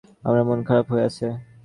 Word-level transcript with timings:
আমার 0.23 0.41
মন 0.47 0.59
খারাপ 0.67 0.85
হয়ে 0.91 1.05
আছে। 1.09 1.27